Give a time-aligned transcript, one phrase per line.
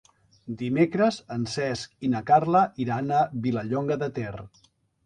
[0.61, 4.35] Dimecres en Cesc i na Carla iran a Vilallonga de Ter.